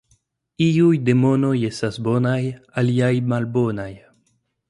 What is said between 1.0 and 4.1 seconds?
demonoj estas bonaj, aliaj malbonaj.